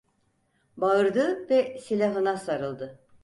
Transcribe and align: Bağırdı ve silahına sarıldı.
Bağırdı 0.77 1.49
ve 1.49 1.79
silahına 1.79 2.37
sarıldı. 2.37 2.99